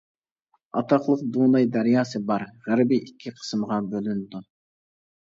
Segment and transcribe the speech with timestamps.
[0.79, 4.41] ئاتاقلىق دوناي دەرياسى بار، غەربىي ئىككى قىسىمغا بۆلۈنىدۇ.